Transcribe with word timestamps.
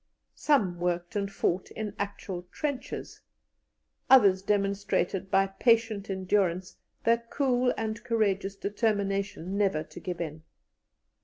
Some 0.33 0.79
worked 0.79 1.15
and 1.15 1.31
fought 1.31 1.69
in 1.69 1.93
actual 1.99 2.47
trenches; 2.51 3.21
others 4.09 4.41
demonstrated 4.41 5.29
by 5.29 5.45
patient 5.45 6.09
endurance 6.09 6.75
their 7.03 7.19
cool 7.29 7.71
and 7.77 8.03
courageous 8.03 8.55
determination 8.55 9.59
never 9.59 9.83
to 9.83 9.99
give 9.99 10.19
in. 10.19 10.41